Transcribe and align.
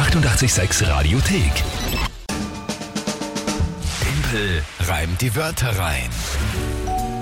886 0.00 0.88
Radiothek. 0.88 1.52
Tempel 4.00 4.62
reimt 4.88 5.20
die 5.20 5.36
Wörter 5.36 5.78
rein. 5.78 6.08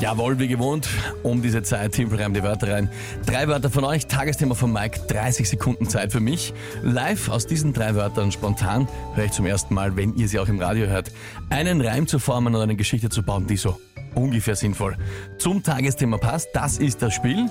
Jawohl, 0.00 0.38
wie 0.38 0.46
gewohnt, 0.46 0.88
um 1.24 1.42
diese 1.42 1.64
Zeit, 1.64 1.90
Timpel 1.90 2.20
reimt 2.20 2.36
die 2.36 2.44
Wörter 2.44 2.72
rein. 2.72 2.88
Drei 3.26 3.48
Wörter 3.48 3.68
von 3.68 3.82
euch, 3.82 4.06
Tagesthema 4.06 4.54
von 4.54 4.72
Mike, 4.72 5.00
30 5.08 5.48
Sekunden 5.48 5.88
Zeit 5.88 6.12
für 6.12 6.20
mich. 6.20 6.54
Live 6.84 7.28
aus 7.28 7.46
diesen 7.46 7.72
drei 7.72 7.96
Wörtern 7.96 8.30
spontan, 8.30 8.86
höre 9.14 9.24
ich 9.24 9.32
zum 9.32 9.46
ersten 9.46 9.74
Mal, 9.74 9.96
wenn 9.96 10.14
ihr 10.14 10.28
sie 10.28 10.38
auch 10.38 10.48
im 10.48 10.60
Radio 10.60 10.86
hört, 10.86 11.10
einen 11.50 11.80
Reim 11.80 12.06
zu 12.06 12.20
formen 12.20 12.54
oder 12.54 12.62
eine 12.62 12.76
Geschichte 12.76 13.08
zu 13.08 13.24
bauen, 13.24 13.48
die 13.48 13.56
so 13.56 13.76
ungefähr 14.18 14.56
sinnvoll 14.56 14.96
zum 15.38 15.62
Tagesthema 15.62 16.18
passt. 16.18 16.48
Das 16.52 16.78
ist 16.78 17.02
das 17.02 17.14
Spiel. 17.14 17.46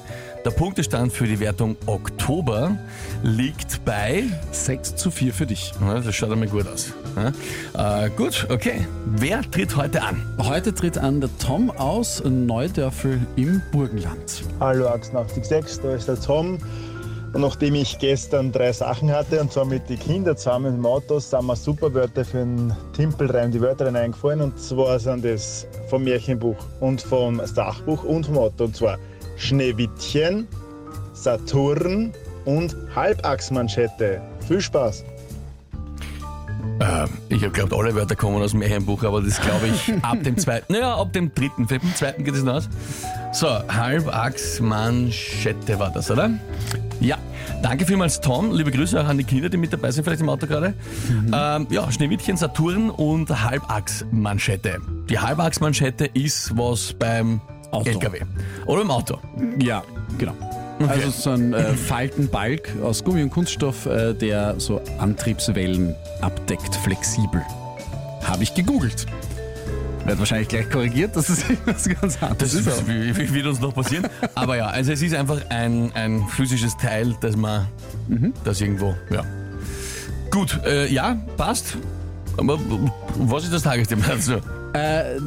Der 0.46 0.52
Punktestand 0.52 1.12
für 1.12 1.26
die 1.26 1.40
Wertung 1.40 1.76
Oktober 1.86 2.78
liegt 3.24 3.84
bei 3.86 4.26
6 4.52 4.96
zu 4.96 5.12
4 5.12 5.34
für 5.34 5.46
dich. 5.46 5.74
Ja, 5.82 6.00
das 6.00 6.16
schaut 6.16 6.32
einmal 6.32 6.48
gut 6.48 6.68
aus. 6.68 6.94
Ja? 7.16 8.06
Äh, 8.06 8.10
gut, 8.12 8.48
okay. 8.50 8.86
Wer 9.06 9.42
tritt 9.50 9.76
heute 9.76 10.04
an? 10.04 10.22
Heute 10.38 10.74
tritt 10.74 10.98
an 10.98 11.22
der 11.22 11.30
Tom 11.40 11.72
aus 11.72 12.24
Neudörfel 12.24 13.20
im 13.36 13.62
Burgenland. 13.72 14.44
Hallo 14.60 14.88
886, 14.88 15.82
da 15.82 15.96
ist 15.96 16.08
der 16.08 16.20
Tom. 16.20 16.60
Und 17.38 17.44
nachdem 17.44 17.76
ich 17.76 18.00
gestern 18.00 18.52
drei 18.52 18.74
Sachen 18.74 19.12
hatte, 19.12 19.40
und 19.40 19.54
zwar 19.54 19.64
mit 19.64 19.88
den 19.88 20.00
Kindern 20.00 20.36
zusammen 20.36 20.74
im 20.74 20.84
Auto, 20.88 21.20
sind 21.20 21.46
mir 21.46 21.56
super 21.56 21.94
Wörter 21.94 22.26
für 22.26 22.40
den 22.40 22.76
Timpelreim, 22.94 23.52
die 23.52 23.62
Wörter 23.62 23.94
eingefallen. 23.94 24.42
Und 24.42 24.60
zwar 24.60 24.98
sind 24.98 25.24
das 25.24 25.68
vom 25.88 26.04
Märchenbuch 26.04 26.58
und 26.80 27.00
vom 27.00 27.40
Sachbuch 27.46 28.04
und 28.04 28.26
vom 28.26 28.40
Auto. 28.40 28.64
Und 28.64 28.76
zwar 28.76 28.98
Schneewittchen, 29.36 30.48
Saturn 31.14 32.12
und 32.46 32.76
Halbachsmanschette. 32.96 34.20
Viel 34.48 34.60
Spaß! 34.60 35.06
Ähm, 36.80 37.10
ich 37.30 37.44
habe 37.44 37.52
glaubt, 37.52 37.72
alle 37.72 37.94
Wörter 37.94 38.16
kommen 38.16 38.42
aus 38.42 38.50
dem 38.52 38.62
Märchenbuch, 38.62 39.04
aber 39.04 39.22
das 39.22 39.40
glaube 39.40 39.68
ich 39.68 39.94
ab 40.04 40.24
dem 40.24 40.40
zweiten, 40.40 40.74
naja, 40.74 40.96
ab 40.96 41.14
dem 41.14 41.32
dritten, 41.36 41.68
vielleicht 41.68 41.86
im 41.86 41.96
zweiten 41.96 42.24
geht 42.24 42.34
es 42.34 42.42
noch 42.42 42.56
aus. 42.56 42.68
So, 43.32 43.48
Halbachsmanschette 43.48 45.78
war 45.78 45.92
das, 45.92 46.10
oder? 46.10 46.32
Ja. 47.00 47.18
Danke 47.62 47.86
vielmals, 47.86 48.22
Tom. 48.22 48.52
Liebe 48.54 48.72
Grüße 48.72 49.02
auch 49.02 49.08
an 49.08 49.18
die 49.18 49.24
Kinder, 49.24 49.50
die 49.50 49.58
mit 49.58 49.74
dabei 49.74 49.92
sind, 49.92 50.04
vielleicht 50.04 50.22
im 50.22 50.30
Auto 50.30 50.48
gerade. 50.48 50.74
Ähm, 51.10 51.68
ja, 51.70 51.92
Schneewittchen, 51.92 52.38
Saturn 52.38 52.90
und 52.90 53.30
Halbachsmanschette. 53.44 54.80
Die 55.10 55.20
Halbachsmanschette 55.20 56.06
ist 56.14 56.58
was 56.58 56.94
beim 56.94 57.42
Auto. 57.72 57.90
LKW. 57.90 58.22
Oder 58.66 58.82
im 58.82 58.92
Auto. 58.92 59.18
Ja, 59.60 59.84
genau. 60.18 60.34
Also 60.88 61.10
so 61.10 61.32
ein 61.32 61.54
äh, 61.54 61.74
Faltenbalg 61.74 62.70
aus 62.84 63.04
Gummi 63.04 63.24
und 63.24 63.32
Kunststoff, 63.32 63.88
äh, 63.88 64.14
der 64.14 64.60
so 64.60 64.80
Antriebswellen 65.00 65.96
abdeckt, 66.22 66.76
flexibel. 66.76 67.42
Habe 68.24 68.44
ich 68.44 68.54
gegoogelt. 68.54 69.08
Wird 70.08 70.20
wahrscheinlich 70.20 70.48
gleich 70.48 70.70
korrigiert, 70.70 71.18
das 71.18 71.30
ist 71.30 71.46
was 71.66 71.90
ganz 71.90 72.24
anderes. 72.24 72.54
Das 72.54 72.54
ist, 72.54 72.88
wie, 72.88 73.14
wie 73.14 73.34
wird 73.34 73.46
uns 73.46 73.60
noch 73.60 73.74
passieren? 73.74 74.08
Aber 74.36 74.56
ja, 74.56 74.68
also 74.68 74.94
es 74.94 75.02
ist 75.02 75.14
einfach 75.14 75.42
ein, 75.50 75.92
ein 75.96 76.26
physisches 76.30 76.78
Teil, 76.78 77.14
das 77.20 77.36
man, 77.36 77.68
das 78.46 78.62
irgendwo, 78.62 78.96
ja. 79.10 79.26
Gut, 80.32 80.62
äh, 80.66 80.88
ja, 80.88 81.18
passt. 81.36 81.76
Aber 82.38 82.58
was 83.18 83.44
ist 83.44 83.52
das 83.52 83.64
Tagesthema 83.64 84.06
dazu? 84.08 84.36
Äh, 84.72 85.20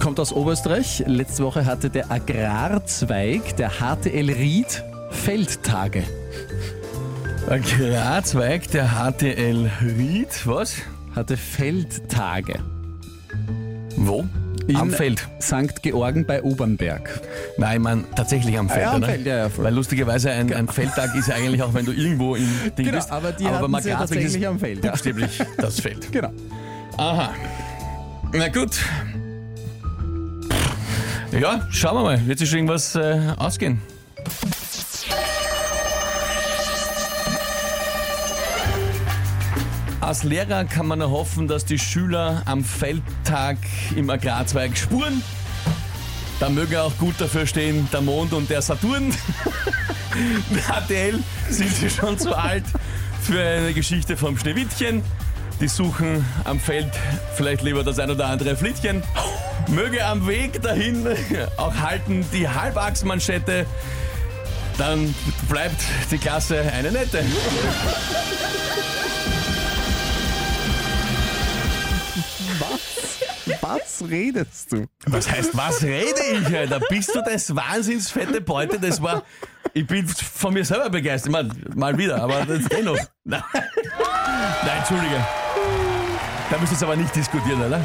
kommt 0.00 0.18
aus 0.18 0.32
Oberösterreich. 0.32 1.04
Letzte 1.06 1.44
Woche 1.44 1.66
hatte 1.66 1.90
der 1.90 2.10
Agrarzweig 2.10 3.54
der 3.56 3.70
HTL 3.70 4.30
Ried 4.30 4.82
Feldtage. 5.10 6.04
Agrarzweig 7.50 8.70
der 8.70 8.92
HTL 8.92 9.70
Ried, 9.82 10.46
was? 10.46 10.76
Hatte 11.14 11.36
Feldtage. 11.36 12.60
Wo? 14.06 14.26
am 14.74 14.90
In 14.90 14.94
Feld. 14.94 15.26
St. 15.40 15.82
Georgen 15.82 16.24
bei 16.24 16.40
Obernberg. 16.42 17.20
Nein, 17.56 17.78
ich 17.78 17.82
meine 17.82 18.04
tatsächlich 18.14 18.56
am 18.56 18.68
Feld, 18.68 18.82
ja, 18.82 18.92
am? 18.92 19.02
Feld, 19.02 19.26
ja, 19.26 19.36
ja, 19.38 19.48
voll. 19.48 19.64
Weil 19.64 19.74
lustigerweise 19.74 20.30
ein, 20.30 20.52
ein 20.52 20.68
Feldtag 20.68 21.14
ist 21.16 21.28
ja 21.28 21.34
eigentlich 21.34 21.62
auch, 21.62 21.74
wenn 21.74 21.84
du 21.84 21.92
irgendwo 21.92 22.36
im 22.36 22.48
Ding 22.78 22.86
Genau, 22.86 22.98
bist. 22.98 23.10
aber 23.10 23.32
die 23.32 23.48
hatten 23.48 23.82
sie 23.82 23.88
ja 23.88 23.98
tatsächlich 23.98 24.46
am 24.46 24.58
Feld, 24.60 24.84
ja. 24.84 24.92
Buchstäblich 24.92 25.42
das 25.56 25.80
Feld. 25.80 26.06
Genau. 26.12 26.30
Aha. 26.96 27.32
Na 28.32 28.48
gut. 28.48 28.78
Ja, 31.32 31.66
schauen 31.70 31.96
wir 31.96 32.02
mal. 32.02 32.26
Wird 32.26 32.38
sich 32.38 32.48
schon 32.48 32.58
irgendwas 32.58 32.94
äh, 32.94 33.18
ausgehen? 33.38 33.80
Als 40.12 40.24
Lehrer 40.24 40.66
kann 40.66 40.88
man 40.88 41.00
erhoffen, 41.00 41.48
dass 41.48 41.64
die 41.64 41.78
Schüler 41.78 42.42
am 42.44 42.62
Feldtag 42.64 43.56
im 43.96 44.10
Agrarzweig 44.10 44.76
spuren. 44.76 45.22
Da 46.38 46.50
möge 46.50 46.82
auch 46.82 46.94
gut 46.98 47.14
dafür 47.16 47.46
stehen 47.46 47.88
der 47.94 48.02
Mond 48.02 48.34
und 48.34 48.50
der 48.50 48.60
Saturn. 48.60 49.10
HTL 50.68 51.18
sind 51.48 51.74
sie 51.74 51.88
schon 51.88 52.18
zu 52.18 52.36
alt 52.36 52.64
für 53.22 53.40
eine 53.40 53.72
Geschichte 53.72 54.18
vom 54.18 54.36
Schneewittchen. 54.36 55.02
Die 55.62 55.68
suchen 55.68 56.22
am 56.44 56.60
Feld 56.60 56.90
vielleicht 57.34 57.62
lieber 57.62 57.82
das 57.82 57.98
ein 57.98 58.10
oder 58.10 58.26
andere 58.26 58.54
Flittchen. 58.54 59.02
Möge 59.68 60.04
am 60.04 60.26
Weg 60.26 60.60
dahin 60.60 61.08
auch 61.56 61.74
halten 61.76 62.22
die 62.34 62.46
Halbachsmanschette. 62.46 63.64
Dann 64.76 65.14
bleibt 65.48 65.80
die 66.10 66.18
Klasse 66.18 66.60
eine 66.60 66.92
nette. 66.92 67.24
Was 73.74 74.08
redest 74.08 74.72
du? 74.72 74.86
Was 75.06 75.30
heißt, 75.30 75.56
was 75.56 75.82
rede 75.82 76.20
ich, 76.32 76.56
Alter? 76.56 76.80
Bist 76.88 77.14
du 77.14 77.22
das 77.22 77.54
wahnsinns 77.54 78.10
fette 78.10 78.40
Beute? 78.40 78.78
Das 78.78 79.02
war. 79.02 79.22
Ich 79.74 79.86
bin 79.86 80.06
von 80.06 80.52
mir 80.52 80.64
selber 80.64 80.90
begeistert. 80.90 81.28
Ich 81.28 81.32
mein, 81.32 81.52
mal 81.74 81.96
wieder, 81.96 82.22
aber 82.22 82.44
das 82.44 82.64
dennoch. 82.66 82.98
Nein, 83.24 83.42
Nein 83.52 84.78
Entschuldige. 84.78 85.24
Da 86.50 86.58
müsst 86.58 86.72
ihr 86.72 86.74
jetzt 86.74 86.82
aber 86.82 86.96
nicht 86.96 87.14
diskutieren, 87.16 87.62
oder? 87.62 87.80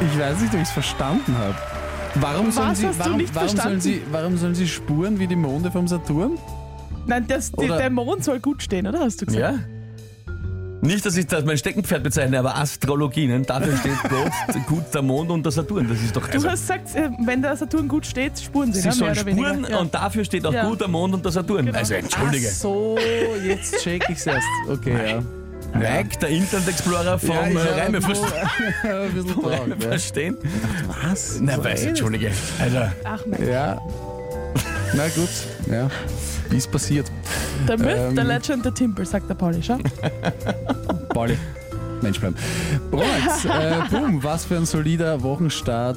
Ich 0.00 0.18
weiß 0.18 0.40
nicht, 0.40 0.52
ob 0.52 0.60
ich 0.60 0.66
es 0.66 0.72
verstanden 0.72 1.36
habe. 1.38 1.54
Warum, 2.16 2.50
sollen 2.50 2.70
Was 2.70 2.78
sie, 2.78 2.88
warum, 2.98 3.16
nicht 3.16 3.34
warum, 3.34 3.56
sollen 3.56 3.80
sie, 3.80 4.02
warum 4.10 4.36
sollen 4.36 4.54
sie 4.54 4.68
spuren 4.68 5.18
wie 5.18 5.26
die 5.26 5.36
Monde 5.36 5.70
vom 5.70 5.86
Saturn? 5.88 6.38
Nein, 7.06 7.26
das, 7.26 7.52
die, 7.52 7.66
der 7.66 7.90
Mond 7.90 8.24
soll 8.24 8.40
gut 8.40 8.62
stehen, 8.62 8.86
oder 8.86 9.00
hast 9.00 9.22
du 9.22 9.26
gesagt? 9.26 9.56
Ja? 9.56 9.60
Nicht, 10.84 11.06
dass 11.06 11.16
ich 11.16 11.26
das 11.28 11.44
mein 11.44 11.56
Steckenpferd 11.56 12.02
bezeichne, 12.02 12.40
aber 12.40 12.56
Astrologie. 12.58 13.28
Ne? 13.28 13.40
Dafür 13.42 13.76
steht 13.76 13.92
Gott, 14.10 14.66
gut 14.66 14.82
der 14.92 15.00
Mond 15.02 15.30
und 15.30 15.44
der 15.44 15.52
Saturn. 15.52 15.88
Das 15.88 16.00
ist 16.00 16.14
doch 16.14 16.26
Du 16.26 16.32
also, 16.34 16.50
hast 16.50 16.60
gesagt, 16.62 16.94
äh, 16.96 17.08
wenn 17.24 17.40
der 17.40 17.56
Saturn 17.56 17.86
gut 17.86 18.04
steht, 18.04 18.38
spuren 18.40 18.72
sie, 18.72 18.80
Sie 18.80 18.88
ne? 18.88 18.94
sollen 18.94 19.14
spuren 19.14 19.66
Ja. 19.70 19.78
und 19.78 19.94
dafür 19.94 20.24
steht 20.24 20.44
auch 20.44 20.52
Ja. 20.52 20.68
gut 20.68 20.80
der 20.80 20.88
Mond 20.88 21.14
und 21.14 21.24
der 21.24 21.30
Saturn. 21.30 21.66
Genau. 21.66 21.78
Also 21.78 21.94
entschuldige. 21.94 22.48
Ach 22.50 22.54
so, 22.56 22.98
jetzt 23.46 23.78
check 23.82 24.04
ich's 24.10 24.26
erst. 24.26 24.44
Okay, 24.68 24.96
ja. 25.10 25.22
Mike, 25.78 26.18
der 26.20 26.28
Internet 26.30 26.68
Explorer 26.68 27.18
vom 27.18 27.30
Ja, 27.30 27.46
ich 27.46 27.54
äh, 27.54 27.80
Reime 27.80 27.96
ein 27.98 28.02
verstehen. 28.02 28.30
bisschen 29.14 29.34
drauf, 29.42 29.52
Reime 29.60 29.74
ja. 29.76 29.80
verstehen. 29.88 30.36
Was? 31.02 31.38
Na, 31.40 31.62
weiß, 31.64 31.84
entschuldige. 31.84 32.30
Also, 32.60 32.78
Ach 33.04 33.20
mein 33.26 33.48
Ja. 33.48 33.78
Na 34.94 35.08
gut, 35.08 35.28
ja. 35.70 35.88
Wie 36.50 36.56
ist 36.58 36.70
passiert? 36.70 37.10
Der 37.66 37.78
Myth, 37.78 37.96
Ähm. 37.96 38.14
der 38.14 38.24
Legend, 38.24 38.64
der 38.64 38.74
Timpel, 38.74 39.06
sagt 39.06 39.28
der 39.28 39.34
Pauli, 39.34 39.62
schau. 39.62 39.78
Pauli. 41.08 41.36
Mensch 42.02 42.18
bleiben. 42.18 42.34
Right, 42.92 43.44
äh, 43.44 43.88
boom, 43.90 44.22
was 44.24 44.44
für 44.44 44.56
ein 44.56 44.66
solider 44.66 45.22
Wochenstart. 45.22 45.96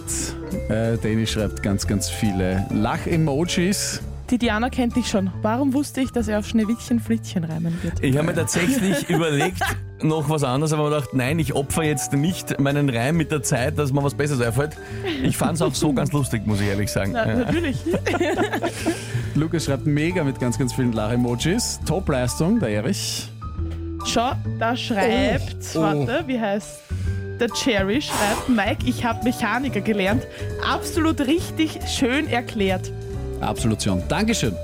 Äh, 0.70 0.98
Danny 0.98 1.26
schreibt 1.26 1.64
ganz, 1.64 1.88
ganz 1.88 2.10
viele 2.10 2.66
Lach-Emojis. 2.70 4.02
Die 4.30 4.38
Diana 4.38 4.70
kennt 4.70 4.96
dich 4.96 5.08
schon. 5.08 5.32
Warum 5.42 5.74
wusste 5.74 6.02
ich, 6.02 6.12
dass 6.12 6.28
er 6.28 6.40
auf 6.40 6.48
Schneewittchen 6.48 7.00
Flittchen 7.00 7.44
reimen 7.44 7.78
wird? 7.84 8.04
Ich 8.04 8.16
habe 8.18 8.28
mir 8.28 8.36
tatsächlich 8.36 9.10
überlegt, 9.10 9.62
noch 10.02 10.30
was 10.30 10.44
anderes, 10.44 10.74
aber 10.74 10.84
mir 10.84 10.96
gedacht, 10.96 11.14
nein, 11.14 11.40
ich 11.40 11.54
opfer 11.54 11.84
jetzt 11.84 12.14
nicht 12.14 12.60
meinen 12.60 12.90
Reim 12.90 13.16
mit 13.18 13.32
der 13.32 13.42
Zeit, 13.44 13.78
dass 13.80 13.92
mir 13.94 14.04
was 14.04 14.14
Besseres 14.14 14.42
einfällt. 14.46 14.78
Ich 15.24 15.38
fand 15.38 15.54
es 15.54 15.62
auch 15.62 15.74
so 15.74 15.94
ganz 15.94 16.12
lustig, 16.12 16.46
muss 16.46 16.60
ich 16.62 16.68
ehrlich 16.68 16.92
sagen. 16.92 17.12
Na, 17.14 17.28
Ja. 17.28 17.36
natürlich. 17.38 17.78
Lukas 19.36 19.66
schreibt 19.66 19.86
mega 19.86 20.24
mit 20.24 20.40
ganz, 20.40 20.58
ganz 20.58 20.74
vielen 20.74 20.94
Lach-Emojis. 20.94 21.80
Top-Leistung, 21.86 22.60
der 22.60 22.70
Erich. 22.70 23.30
Schau, 24.06 24.32
da 24.60 24.76
schreibt, 24.78 25.58
Oh. 25.76 25.82
warte, 25.82 26.24
wie 26.28 26.40
heißt 26.40 26.80
der 27.40 27.50
Cherry 27.50 28.02
schreibt, 28.02 28.48
Mike, 28.48 28.86
ich 28.86 29.04
habe 29.04 29.24
Mechaniker 29.26 29.82
gelernt. 29.82 30.26
Absolut 30.66 31.20
richtig 31.22 31.80
schön 31.88 32.28
erklärt. 32.30 32.92
Absolution. 33.42 34.04
Dankeschön. 34.08 34.56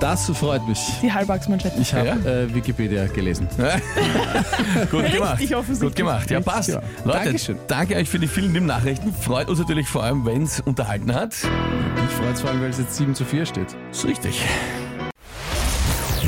Das 0.00 0.26
freut 0.26 0.66
mich. 0.68 0.78
Die 1.02 1.10
Halbachsmanschette. 1.10 1.80
Ich 1.80 1.94
habe 1.94 2.08
Ja? 2.08 2.14
äh, 2.16 2.54
Wikipedia 2.54 3.06
gelesen. 3.06 3.48
Gut 4.90 5.10
gemacht. 5.10 5.38
Richtig 5.40 5.56
offensichtlich. 5.56 5.90
Gut 5.90 5.96
gemacht. 5.96 6.30
Ja, 6.30 6.40
passt. 6.40 6.68
Ja. 6.68 6.82
Leute, 7.04 7.24
Dankeschön. 7.24 7.58
danke 7.66 7.96
euch 7.96 8.08
für 8.08 8.18
die 8.18 8.28
vielen 8.28 8.52
lieben 8.52 8.66
Nachrichten. 8.66 9.12
Freut 9.14 9.48
uns 9.48 9.58
natürlich 9.58 9.88
vor 9.88 10.02
allem, 10.02 10.24
wenn 10.26 10.42
es 10.42 10.60
unterhalten 10.60 11.14
hat. 11.14 11.34
Ich 11.34 12.14
freue 12.14 12.30
mich 12.30 12.38
vor 12.40 12.50
allem, 12.50 12.60
weil 12.60 12.70
es 12.70 12.78
jetzt 12.78 12.96
7 12.96 13.14
zu 13.14 13.24
4 13.24 13.46
steht. 13.46 13.68
Ist 13.90 14.04
richtig. 14.04 14.42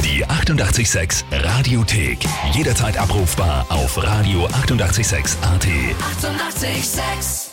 Die 0.03 0.25
8 0.25 0.51
886 0.51 1.25
Radiothek. 1.31 2.19
Jederzeit 2.53 2.97
abrufbar 2.97 3.67
auf 3.69 3.99
radio886.at. 3.99 4.55
886! 4.65 5.37
886 5.43 7.48